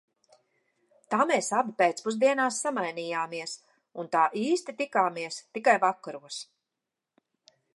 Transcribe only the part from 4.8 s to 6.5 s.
tikāmies tikai vakaros.